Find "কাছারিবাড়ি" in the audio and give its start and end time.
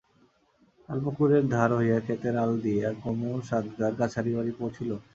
3.99-4.51